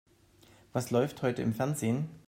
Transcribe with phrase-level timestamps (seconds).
[0.73, 2.09] Was läuft heute im Fernsehen?